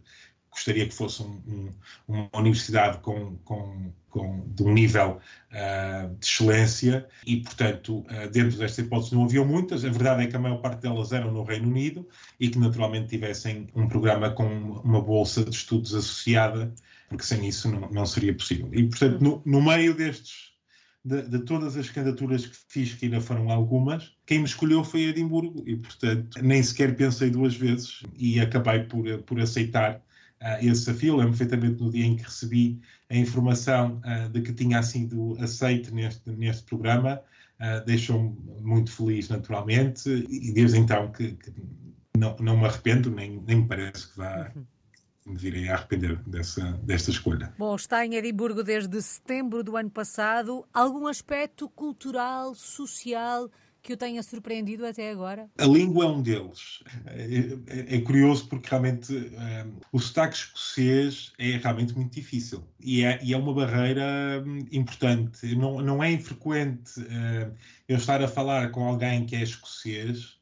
[0.58, 1.74] gostaria que fosse um, um,
[2.08, 5.20] uma universidade com, com, com, de um nível
[5.52, 9.86] uh, de excelência e, portanto, uh, dentro desta hipótese não havia muitas.
[9.86, 12.08] A verdade é que a maior parte delas eram no Reino Unido
[12.40, 14.48] e que naturalmente tivessem um programa com
[14.84, 16.74] uma bolsa de estudos associada,
[17.08, 18.70] porque sem isso não, não seria possível.
[18.74, 20.57] E, portanto, no, no meio destes
[21.08, 25.04] de, de, todas as candidaturas que fiz, que ainda foram algumas, quem me escolheu foi
[25.04, 30.86] Edimburgo e, portanto, nem sequer pensei duas vezes e acabei por, por aceitar uh, esse
[30.86, 31.16] desafio.
[31.16, 35.96] Lembro perfeitamente no dia em que recebi a informação uh, de que tinha sido aceito
[35.96, 37.22] neste, neste programa,
[37.62, 41.54] uh, deixou-me muito feliz, naturalmente, e desde então que, que
[42.18, 44.52] não, não me arrependo, nem, nem me parece que vá.
[44.54, 44.77] Uhum
[45.28, 47.54] me virei a arrepender dessa, desta escolha.
[47.58, 50.66] Bom, está em Edimburgo desde setembro do ano passado.
[50.74, 53.50] Algum aspecto cultural, social
[53.88, 55.50] que o tenha surpreendido até agora?
[55.58, 56.84] A língua é um deles.
[57.06, 63.06] É, é, é curioso porque realmente um, o sotaque escocês é realmente muito difícil e
[63.06, 65.56] é, e é uma barreira hum, importante.
[65.56, 67.54] Não, não é infrequente uh,
[67.88, 70.38] eu estar a falar com alguém que é escocês,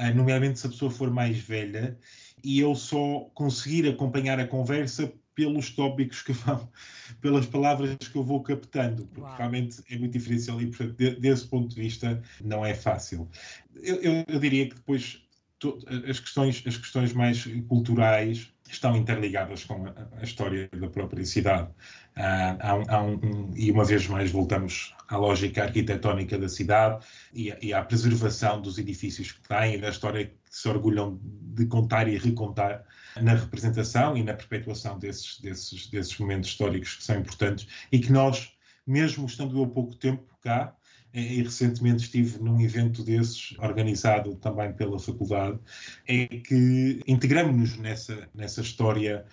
[0.00, 1.98] uh, nomeadamente se a pessoa for mais velha,
[2.42, 6.68] e eu só conseguir acompanhar a conversa pelos tópicos que vão,
[7.20, 9.36] pelas palavras que eu vou captando, porque Uau.
[9.36, 13.28] realmente é muito diferencial e, portanto, de, desse ponto de vista, não é fácil.
[13.76, 15.22] Eu, eu, eu diria que depois
[15.58, 21.24] to, as, questões, as questões mais culturais estão interligadas com a, a história da própria
[21.24, 21.68] cidade.
[22.16, 27.04] Uh, há um, há um, e uma vez mais voltamos à lógica arquitetónica da cidade
[27.32, 31.66] e, e à preservação dos edifícios que têm e da história que se orgulham de
[31.66, 32.84] contar e recontar
[33.20, 38.12] na representação e na perpetuação desses, desses, desses momentos históricos que são importantes e que
[38.12, 38.52] nós,
[38.86, 40.74] mesmo estando há pouco tempo cá,
[41.12, 45.58] e recentemente estive num evento desses, organizado também pela faculdade,
[46.06, 49.24] é que integramos-nos nessa, nessa história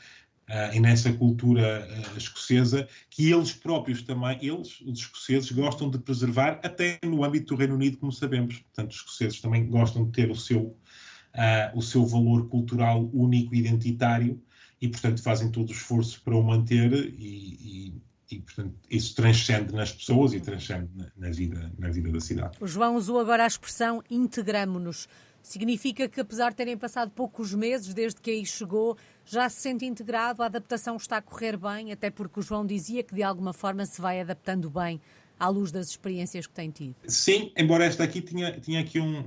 [0.50, 6.00] uh, e nessa cultura uh, escocesa, que eles próprios também, eles, os escoceses, gostam de
[6.00, 8.60] preservar, até no âmbito do Reino Unido, como sabemos.
[8.60, 10.78] Portanto, os escoceses também gostam de ter o seu
[11.36, 14.42] uh, o seu valor cultural único identitário
[14.82, 17.94] e, portanto, fazem todo o esforço para o manter e, e,
[18.32, 22.58] e portanto, isso transcende nas pessoas e transcende na, na, vida, na vida da cidade.
[22.60, 25.08] O João usou agora a expressão integramo-nos.
[25.42, 29.86] Significa que, apesar de terem passado poucos meses desde que aí chegou, já se sente
[29.86, 33.54] integrado, a adaptação está a correr bem, até porque o João dizia que de alguma
[33.54, 35.00] forma se vai adaptando bem
[35.40, 36.96] à luz das experiências que tem tido.
[37.08, 39.24] Sim, embora esta aqui tinha, tinha aqui um,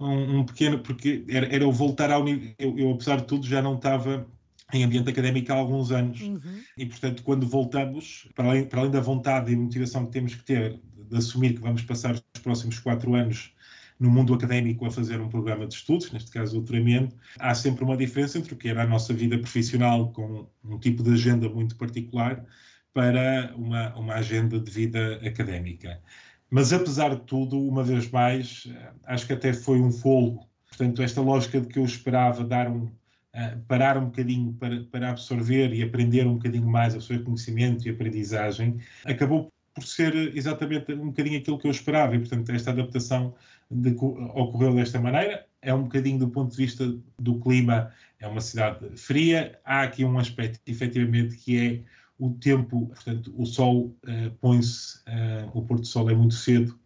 [0.00, 2.52] um, um pequeno, porque era, era o voltar ao nível.
[2.58, 4.26] Eu, eu, apesar de tudo, já não estava
[4.72, 6.20] em ambiente académico há alguns anos.
[6.20, 6.62] Uhum.
[6.76, 10.44] E, portanto, quando voltamos, para além, para além da vontade e motivação que temos que
[10.44, 10.80] ter
[11.10, 13.52] de assumir que vamos passar os próximos quatro anos
[14.00, 17.96] no mundo académico a fazer um programa de estudos, neste caso doutoramento, há sempre uma
[17.96, 21.76] diferença entre o que era a nossa vida profissional com um tipo de agenda muito
[21.76, 22.44] particular
[22.92, 26.00] para uma, uma agenda de vida académica.
[26.50, 28.66] Mas, apesar de tudo, uma vez mais,
[29.04, 30.46] acho que até foi um folgo.
[30.66, 32.90] Portanto, esta lógica de que eu esperava dar um,
[33.34, 37.86] uh, parar um bocadinho para, para absorver e aprender um bocadinho mais o seu conhecimento
[37.86, 42.14] e aprendizagem, acabou por ser exatamente um bocadinho aquilo que eu esperava.
[42.14, 43.34] E, portanto, esta adaptação
[43.70, 45.46] de, ocorreu desta maneira.
[45.62, 47.90] É um bocadinho do ponto de vista do clima,
[48.20, 49.58] é uma cidade fria.
[49.64, 51.80] Há aqui um aspecto, efetivamente, que é
[52.18, 56.78] o tempo, portanto, o sol uh, põe-se, uh, o pôr do sol é muito cedo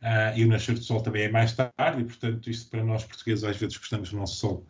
[0.00, 3.04] uh, e o nascer do sol também é mais tarde, e, portanto, isto para nós
[3.04, 4.66] portugueses, às vezes gostamos do nosso sol,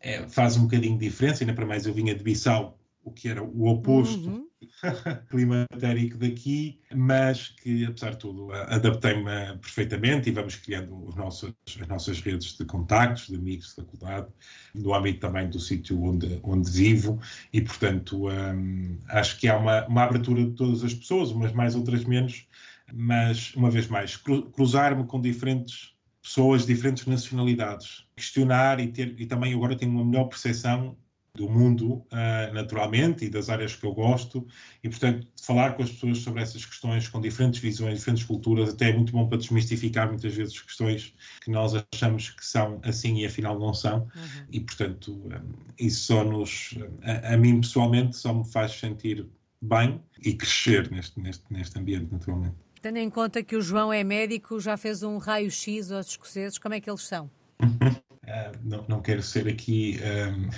[0.00, 3.28] é, faz um bocadinho de diferença, ainda para mais eu vinha de Bissau, o que
[3.28, 4.46] era o oposto uhum.
[5.30, 11.88] climatérico daqui, mas que, apesar de tudo, adaptei-me perfeitamente e vamos criando os nossos, as
[11.88, 14.28] nossas redes de contactos, de amigos de faculdade,
[14.74, 17.18] no âmbito também do sítio onde, onde vivo
[17.52, 21.74] e, portanto, hum, acho que há uma, uma abertura de todas as pessoas, umas mais,
[21.74, 22.46] outras menos,
[22.92, 29.54] mas, uma vez mais, cruzar-me com diferentes pessoas, diferentes nacionalidades, questionar e ter, e também
[29.54, 30.96] agora tenho uma melhor percepção
[31.34, 34.46] do mundo, uh, naturalmente, e das áreas que eu gosto,
[34.82, 38.90] e, portanto, falar com as pessoas sobre essas questões, com diferentes visões, diferentes culturas, até
[38.90, 43.26] é muito bom para desmistificar muitas vezes questões que nós achamos que são assim e
[43.26, 44.46] afinal não são, uhum.
[44.50, 45.42] e, portanto, um, ah,
[45.78, 49.26] isso só nos, a, a, mim pessoalmente, só me faz sentir
[49.62, 52.56] bem e crescer neste, neste, neste ambiente, naturalmente.
[52.82, 56.74] Tendo em conta que o João é médico, já fez um raio-x aos escoceses, como
[56.74, 57.30] é que eles são?
[58.62, 60.48] não, não quero ser aqui um,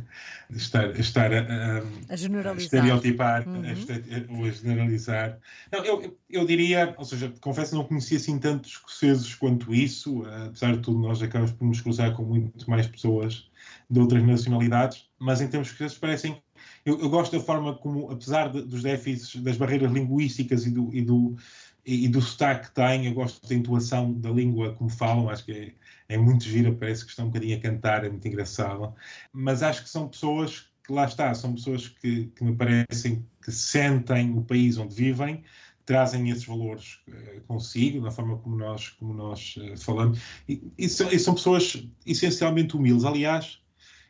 [0.54, 2.82] estar, estar a, a, generalizar.
[2.82, 3.62] a estereotipar uhum.
[3.62, 5.38] a, ou a generalizar.
[5.72, 10.24] Não, eu, eu diria, ou seja, confesso que não conhecia assim tantos escoceses quanto isso,
[10.46, 13.48] apesar de tudo, nós acabamos por nos cruzar com muito mais pessoas
[13.88, 16.42] de outras nacionalidades, mas em termos escoceses parecem.
[16.84, 20.94] Eu, eu gosto da forma como, apesar de, dos déficits, das barreiras linguísticas e do,
[20.94, 21.36] e do
[21.90, 25.52] e, do sotaque que tem, eu gosto da intuação da língua como falam, acho que
[25.52, 28.94] é, é muito gira, parece que estão um bocadinho a cantar, é muito engraçado.
[29.32, 33.52] Mas acho que são pessoas que lá está, são pessoas que, que me parecem que
[33.52, 35.44] sentem o país onde vivem,
[35.84, 40.88] trazem esses valores uh, consigo, na forma como nós, como nós uh, falamos, e, e,
[40.88, 43.04] são, e, são, pessoas essencialmente humildes.
[43.04, 43.58] Aliás,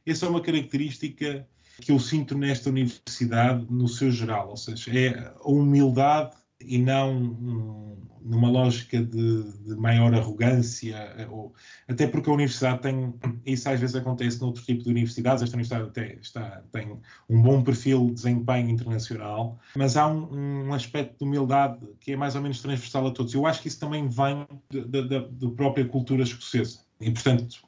[0.04, 1.46] essa é uma característica
[1.80, 7.12] que eu sinto nesta universidade no seu geral, ou seja, é a humildade e não
[7.12, 10.96] um, numa lógica de, de, maior arrogância,
[11.30, 11.54] ou,
[11.88, 13.14] até porque a universidade tem,
[13.46, 17.62] isso às vezes acontece noutro tipo de universidades, esta universidade até está, tem um bom
[17.62, 22.42] perfil de desempenho internacional, mas há um, um aspecto de humildade que é mais ou
[22.42, 23.32] menos transversal a todos.
[23.32, 26.80] Eu acho que isso também vem da própria cultura escocesa.
[27.00, 27.62] E, portanto,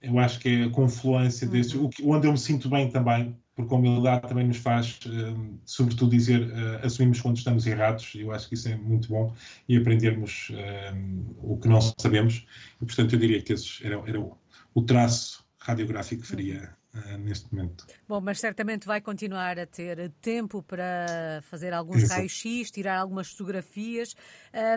[0.00, 1.90] eu acho que é a confluência uhum.
[2.04, 6.42] onde eu me sinto bem também, porque a humildade também nos faz, uh, sobretudo, dizer
[6.42, 9.34] uh, assumimos quando estamos errados, e eu acho que isso é muito bom,
[9.68, 12.46] e aprendermos uh, o que não sabemos.
[12.80, 14.38] E, portanto, eu diria que esse era, era o,
[14.72, 16.78] o, traço radiográfico que faria
[17.18, 17.86] neste momento.
[18.08, 24.14] Bom, mas certamente vai continuar a ter tempo para fazer alguns raios-x, tirar algumas fotografias.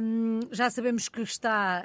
[0.04, 1.82] Um, já sabemos que está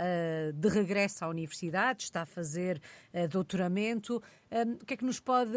[0.52, 2.82] de regresso à universidade, está a fazer
[3.30, 4.20] doutoramento.
[4.50, 5.56] Um, o que é que nos pode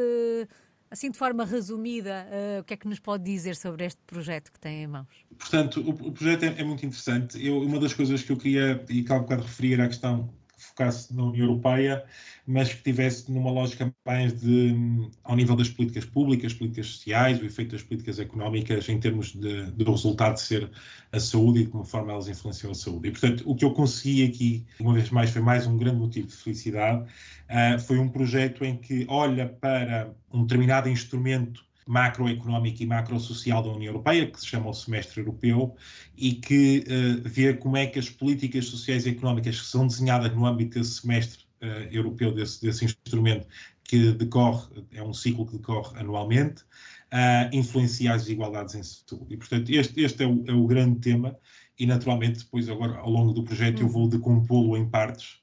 [0.91, 4.51] Assim, de forma resumida, uh, o que é que nos pode dizer sobre este projeto
[4.51, 5.07] que tem em mãos?
[5.37, 7.45] Portanto, o, o projeto é, é, muito interessante.
[7.45, 10.29] Eu, uma das coisas que eu queria, e que há um bocado referir, a questão
[10.63, 12.03] focasse na União Europeia,
[12.45, 14.75] mas que tivesse numa lógica mais de,
[15.23, 19.71] ao nível das políticas públicas, políticas sociais, o efeito das políticas económicas em termos de,
[19.71, 20.69] do resultado de ser
[21.11, 23.09] a saúde e de como forma elas influenciam a saúde.
[23.09, 26.27] E, portanto, o que eu consegui aqui, uma vez mais, foi mais um grande motivo
[26.27, 32.85] de felicidade, uh, foi um projeto em que olha para um determinado instrumento macroeconómico e
[32.85, 35.75] macrosocial da União Europeia, que se chama o Semestre Europeu,
[36.15, 40.31] e que uh, vê como é que as políticas sociais e económicas que são desenhadas
[40.35, 43.47] no âmbito desse semestre uh, europeu, desse, desse instrumento
[43.83, 49.33] que decorre, é um ciclo que decorre anualmente, uh, influencia as desigualdades em saúde.
[49.33, 51.35] E, portanto, este, este é, o, é o grande tema,
[51.79, 54.09] e naturalmente, depois, agora, ao longo do projeto, eu vou uhum.
[54.09, 55.39] decompô-lo em partes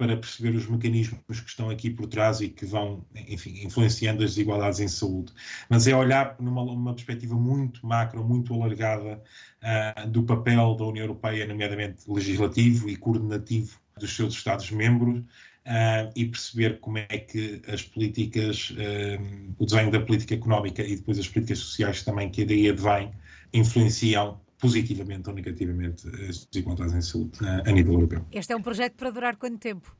[0.00, 4.30] para perceber os mecanismos que estão aqui por trás e que vão, enfim, influenciando as
[4.30, 5.30] desigualdades em saúde.
[5.68, 9.22] Mas é olhar numa, perspectiva muito macro, muito alargada
[9.62, 15.22] uh, do papel da União Europeia, nomeadamente legislativo e coordenativo dos seus Estados-membros,
[15.60, 20.96] Uh, e perceber como é que as políticas, uh, o desenho da política económica e
[20.96, 23.12] depois as políticas sociais também que daí advém,
[23.52, 28.24] influenciam positivamente ou negativamente as desigualdades em saúde a, a nível europeu.
[28.30, 29.96] Este é um projeto para durar quanto tempo?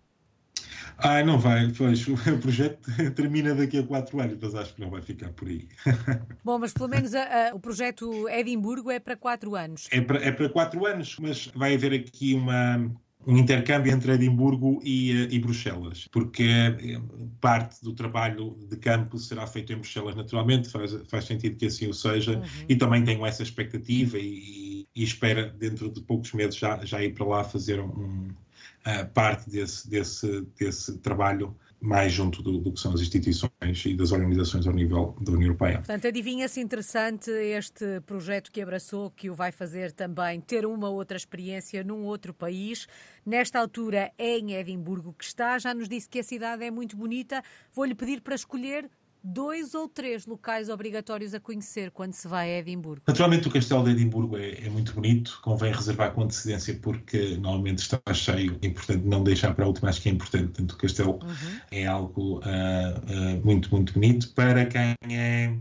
[0.98, 4.90] Ah, não vai, pois o projeto termina daqui a quatro anos, mas acho que não
[4.90, 5.66] vai ficar por aí.
[6.44, 9.88] Bom, mas pelo menos a, a, o projeto Edimburgo é para quatro anos.
[9.90, 12.90] É para, é para quatro anos, mas vai haver aqui uma,
[13.26, 17.00] um intercâmbio entre Edimburgo e, eh, e, Bruxelas, porque eh,
[17.40, 21.86] parte do trabalho de campo será feito em Bruxelas naturalmente, faz, faz sentido que assim
[21.86, 22.44] o seja, uhum.
[22.68, 27.12] e também tenho essa expectativa e, e, espera dentro de poucos meses já, já ir
[27.14, 32.80] para lá fazer um, uh, parte desse, desse, desse trabalho mais junto do, do, que
[32.80, 35.78] são as instituições e das organizações ao nível da União Europeia.
[35.78, 41.16] Portanto, adivinha-se interessante este projeto que abraçou, que o vai fazer também ter uma outra
[41.16, 42.86] experiência num outro país.
[43.24, 46.96] Nesta altura é em Edimburgo que está, já nos disse que a cidade é muito
[46.96, 47.42] bonita.
[47.72, 48.90] Vou-lhe pedir para escolher
[49.22, 53.02] dois ou três locais obrigatórios a conhecer quando se vai a Edimburgo?
[53.06, 57.78] Naturalmente, o Castelo de Edimburgo é, é, muito bonito, convém reservar com antecedência porque normalmente
[57.78, 60.46] está cheio e, portanto, não deixar para a última, acho que é importante.
[60.46, 61.60] Portanto, o Castelo uhum.
[61.70, 64.32] é algo uh, uh, muito, muito bonito.
[64.32, 65.54] Para quem é.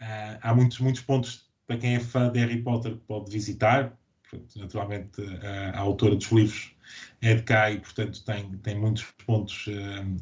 [0.00, 3.96] Uh, há muitos, muitos pontos para quem é fã de Harry Potter que pode visitar.
[4.56, 5.20] Naturalmente,
[5.74, 6.74] a autora dos livros
[7.20, 9.66] é de cá e, portanto, tem, tem muitos pontos,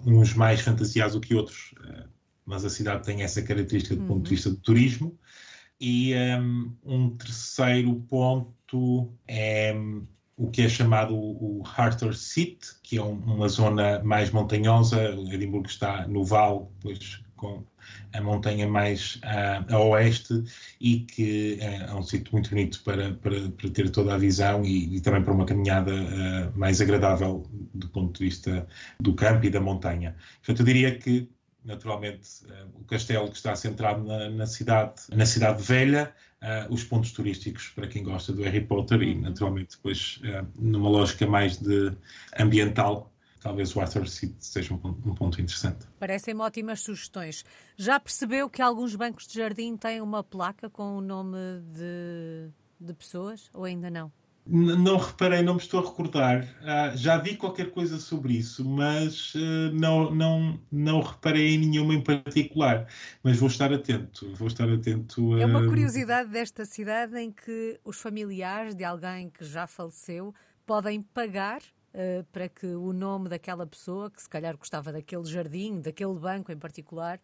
[0.05, 1.72] uns mais fantasiados do que outros
[2.45, 4.09] mas a cidade tem essa característica do uhum.
[4.09, 4.36] ponto de uhum.
[4.36, 5.18] vista do turismo.
[5.80, 12.99] E um, um terceiro ponto é um, o que é chamado o Harter Seat, que
[12.99, 14.99] é um, uma zona mais montanhosa.
[15.30, 17.64] Edimburgo está no vale, depois com
[18.12, 20.45] a montanha mais a, a oeste
[20.80, 24.62] e que é, é um sítio muito bonito para, para, para ter toda a visão
[24.64, 28.66] e, e também para uma caminhada uh, mais agradável do ponto de vista
[29.01, 30.14] do campo e da montanha.
[30.38, 31.28] Portanto, eu diria que
[31.65, 36.85] naturalmente uh, o castelo que está centrado na, na, cidade, na cidade velha, uh, os
[36.85, 39.21] pontos turísticos para quem gosta do Harry Potter e uhum.
[39.23, 40.21] naturalmente depois
[40.59, 41.93] numa lógica mais de
[42.39, 45.87] ambiental talvez o Arthur seja um ponto, um ponto interessante.
[45.99, 47.45] Parecem-me ótimas sugestões.
[47.77, 51.39] Já percebeu que alguns bancos de jardim têm uma placa com o nome
[51.73, 54.13] de, de pessoas ou ainda não?
[54.47, 56.43] Não reparei, não me estou a recordar.
[56.43, 61.95] Uh, já vi qualquer coisa sobre isso, mas uh, não, não, não reparei em nenhuma
[61.95, 62.86] em particular.
[63.22, 65.34] Mas vou estar atento, vou estar atento.
[65.34, 65.38] Uh...
[65.38, 70.34] É uma curiosidade desta cidade em que os familiares de alguém que já faleceu
[70.66, 71.61] podem pagar
[71.95, 76.51] uh, para que o nome daquela pessoa, que se calhar gostava daquele jardim, daquele banco
[76.51, 77.20] em particular,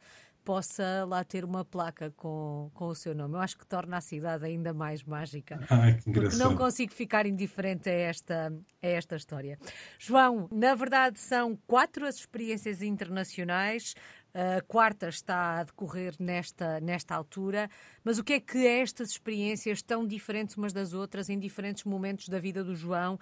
[0.46, 3.34] possa lá ter uma placa com, com o seu nome.
[3.34, 5.58] Eu acho que torna a cidade ainda mais mágica.
[5.68, 9.58] Ai, que porque não consigo ficar indiferente a esta, a esta história.
[9.98, 13.94] João, na verdade são quatro as experiências internacionais.
[14.32, 17.68] A quarta está a decorrer nesta, nesta altura,
[18.04, 22.28] mas o que é que estas experiências tão diferentes umas das outras, em diferentes momentos
[22.28, 23.18] da vida do João,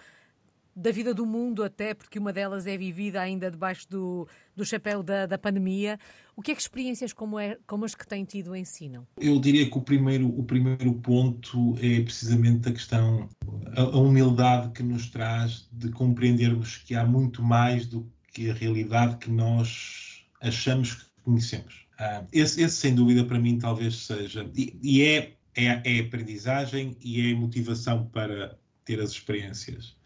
[0.76, 5.02] da vida do mundo até, porque uma delas é vivida ainda debaixo do, do chapéu
[5.02, 5.98] da, da pandemia.
[6.36, 9.06] O que é que experiências como, é, como as que tem tido ensinam?
[9.16, 13.28] Eu diria que o primeiro, o primeiro ponto é precisamente a questão,
[13.76, 18.54] a, a humildade que nos traz de compreendermos que há muito mais do que a
[18.54, 21.86] realidade que nós achamos que conhecemos.
[21.98, 24.50] Ah, esse, esse, sem dúvida, para mim, talvez seja.
[24.56, 29.96] E, e é, é, é aprendizagem e é motivação para ter as experiências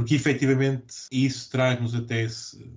[0.00, 2.72] porque efetivamente isso traz-nos até se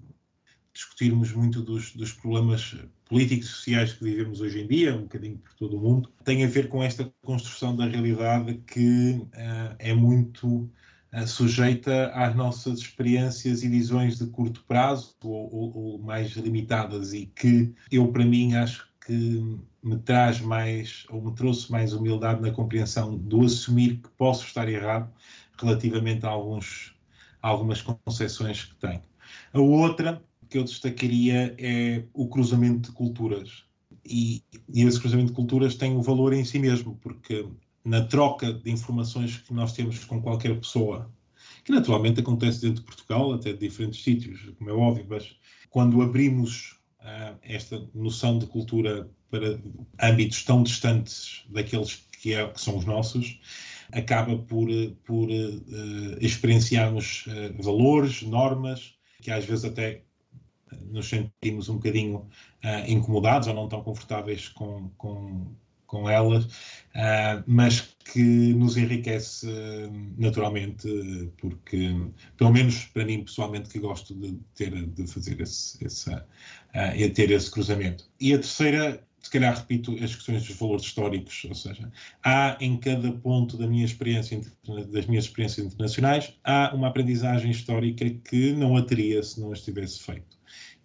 [0.73, 5.37] discutirmos muito dos, dos, problemas políticos e sociais que vivemos hoje em dia, um bocadinho
[5.37, 9.93] por todo o mundo, tem a ver com esta construção da realidade que uh, é
[9.93, 10.69] muito
[11.13, 17.13] uh, sujeita às nossas experiências e visões de curto prazo ou, ou, ou mais limitadas
[17.13, 22.41] e que eu, para mim, acho que me traz mais, ou me trouxe mais humildade
[22.41, 25.09] na compreensão do assumir que posso estar errado
[25.57, 26.92] relativamente a alguns
[27.43, 29.01] algumas concepções que tem.
[29.51, 33.63] A outra que eu destacaria é o cruzamento de culturas.
[34.05, 37.45] E, e esse cruzamento de culturas tem um valor em si mesmo, porque
[37.83, 41.11] na troca de informações que nós temos com qualquer pessoa,
[41.63, 45.35] que naturalmente acontece dentro de Portugal, até de diferentes sítios, como é óbvio, mas
[45.69, 49.59] quando abrimos uh, esta noção de cultura para
[50.01, 53.39] âmbitos tão distantes daqueles que, é, que são os nossos,
[53.93, 54.67] acaba por,
[55.03, 60.01] por uh, experienciarmos uh, valores, normas, que às vezes até
[60.89, 62.27] nos sentimos um bocadinho uh,
[62.91, 66.47] incomodados ou não tão confortáveis com, com, com elas,
[67.45, 69.47] mas que nos enriquece
[70.17, 70.87] naturalmente,
[71.37, 71.95] porque,
[72.35, 76.09] pelo menos para mim pessoalmente, que gosto de ter, de fazer esse, esse,
[77.13, 78.05] ter esse cruzamento.
[78.19, 81.89] E a terceira se calhar repito as questões dos valores históricos, ou seja,
[82.23, 84.41] há em cada ponto da minha experiência,
[84.91, 90.03] das minhas experiências internacionais, há uma aprendizagem histórica que não a teria se não estivesse
[90.03, 90.37] feito.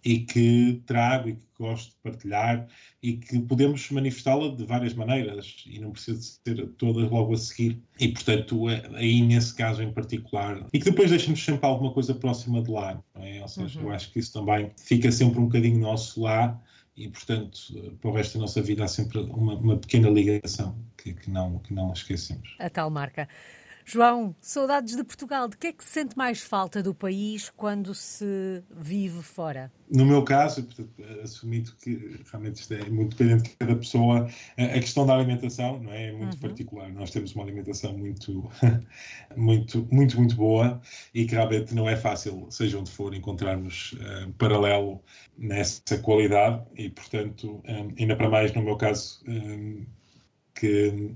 [0.05, 2.65] E que trago e que gosto de partilhar
[3.03, 7.83] e que podemos manifestá-la de várias maneiras e não precisa ser todas logo a seguir.
[7.99, 12.15] E, portanto, é, aí nesse caso em particular, e que depois deixamos sempre alguma coisa
[12.15, 13.41] próxima de lá, é?
[13.41, 13.87] Ou seja, uhum.
[13.87, 16.57] eu acho que isso também fica sempre um bocadinho nosso lá
[16.99, 17.57] e, portanto,
[18.01, 21.57] para o resto da nossa vida há sempre uma, uma pequena ligação que, que, não,
[21.59, 22.55] que não esquecemos.
[22.59, 23.27] A tal marca.
[23.91, 25.47] João, saudades de Portugal.
[25.47, 29.71] De que é que se sente mais falta do país quando se vive fora?
[29.89, 30.67] No meu caso,
[31.23, 35.91] assumindo que realmente isto é muito dependente de cada pessoa, a questão da alimentação não
[35.91, 36.39] é, é muito uhum.
[36.39, 36.91] particular.
[36.93, 38.47] Nós temos uma alimentação muito,
[39.35, 40.79] muito, muito, muito boa
[41.11, 45.01] e que realmente não é fácil, seja onde for, encontrarmos uh, paralelo
[45.35, 49.83] nessa qualidade e, portanto, um, ainda para mais no meu caso, um,
[50.55, 51.15] que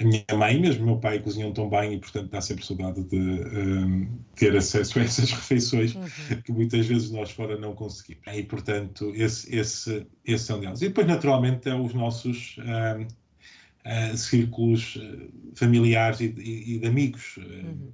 [0.00, 3.16] a minha mãe, mesmo meu pai, cozinham tão bem e, portanto, dá sempre saudade de
[3.16, 6.42] um, ter acesso a essas refeições uhum.
[6.44, 8.22] que muitas vezes nós fora não conseguimos.
[8.26, 10.82] E, portanto, esse, esse, esse é um deles.
[10.82, 14.98] E depois, naturalmente, é os nossos um, uh, círculos
[15.54, 17.36] familiares e, e, e de amigos.
[17.36, 17.92] Uhum.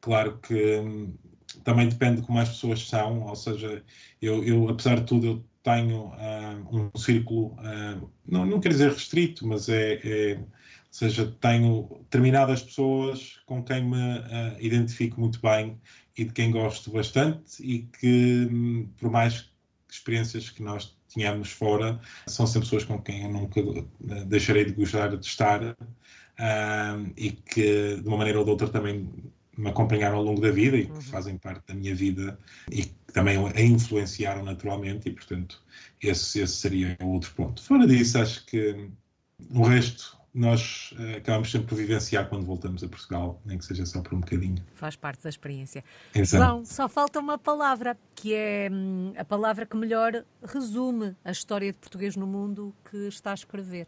[0.00, 1.14] Claro que um,
[1.64, 3.82] também depende de como as pessoas são, ou seja,
[4.20, 8.92] eu, eu apesar de tudo, eu tenho uh, um círculo, uh, não, não quero dizer
[8.92, 10.46] restrito, mas é, é, ou
[10.92, 15.76] seja, tenho determinadas pessoas com quem me uh, identifico muito bem
[16.16, 18.48] e de quem gosto bastante e que,
[18.96, 19.50] por mais
[19.90, 23.60] experiências que nós tínhamos fora, são sempre pessoas com quem eu nunca
[24.26, 25.76] deixarei de gostar de estar
[27.16, 29.10] e que, de uma maneira ou de outra, também
[29.56, 31.00] me acompanharam ao longo da vida e que uhum.
[31.00, 32.38] fazem parte da minha vida
[32.70, 35.62] e que também a influenciaram naturalmente e, portanto,
[36.02, 37.62] esse, esse seria o outro ponto.
[37.62, 38.90] Fora disso, acho que
[39.50, 43.86] o resto nós uh, acabamos sempre por vivenciar quando voltamos a Portugal, nem que seja
[43.86, 44.62] só por um bocadinho.
[44.74, 45.82] Faz parte da experiência.
[46.14, 46.44] Exato.
[46.44, 51.72] João, só falta uma palavra, que é hum, a palavra que melhor resume a história
[51.72, 53.86] de português no mundo que está a escrever.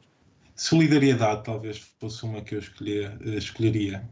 [0.57, 4.09] Solidariedade talvez fosse uma que eu escolher, eh, escolheria.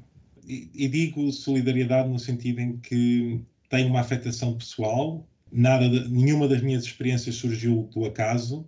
[0.46, 6.62] E, e digo solidariedade no sentido em que tem uma afetação pessoal, nada nenhuma das
[6.62, 8.66] minhas experiências surgiu do acaso,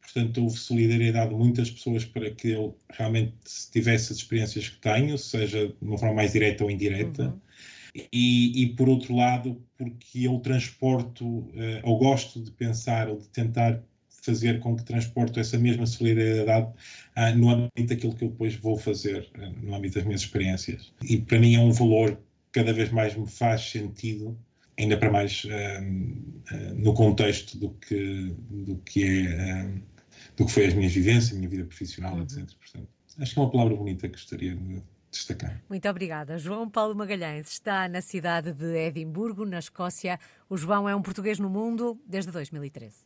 [0.00, 3.34] portanto houve solidariedade de muitas pessoas para que eu realmente
[3.70, 7.24] tivesse as experiências que tenho, seja de uma forma mais direta ou indireta.
[7.24, 7.40] Uhum.
[8.12, 13.28] E, e, por outro lado, porque eu transporto, uh, ou gosto de pensar ou de
[13.28, 13.82] tentar
[14.22, 18.76] fazer com que transporte essa mesma solidariedade uh, no âmbito daquilo que eu depois vou
[18.76, 20.92] fazer, uh, no âmbito das minhas experiências.
[21.02, 22.16] E para mim é um valor
[22.52, 24.38] que cada vez mais me faz sentido,
[24.78, 29.70] ainda para mais uh, no contexto do que, do que é
[30.36, 32.22] do que foi as minhas vivências, a minha vida profissional, uhum.
[32.22, 32.46] etc.
[32.58, 35.60] Portanto, acho que é uma palavra bonita que gostaria de destacar.
[35.68, 36.38] Muito obrigada.
[36.38, 40.18] João Paulo Magalhães está na cidade de Edimburgo, na Escócia.
[40.48, 42.96] O João é um português no mundo desde 2013.